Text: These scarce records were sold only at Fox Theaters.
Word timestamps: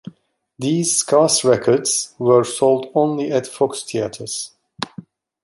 These 0.57 0.97
scarce 0.97 1.43
records 1.43 2.15
were 2.17 2.43
sold 2.43 2.87
only 2.95 3.31
at 3.31 3.45
Fox 3.45 3.83
Theaters. 3.83 4.55